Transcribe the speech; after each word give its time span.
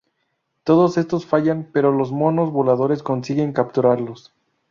Todos 0.63 0.97
estos 0.97 1.27
fallan, 1.27 1.69
pero 1.71 1.91
los 1.91 2.11
monos 2.11 2.49
voladores 2.51 3.03
consiguen 3.03 3.53
capturarlos. 3.53 4.33